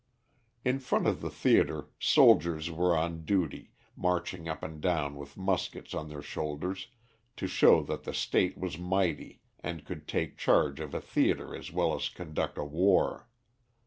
[0.65, 5.93] In front of the theatre, soldiers were on duty, marching up and down with muskets
[5.93, 6.87] on their shoulders,
[7.37, 11.71] to show that the state was mighty and could take charge of a theatre as
[11.71, 13.29] well as conduct a war.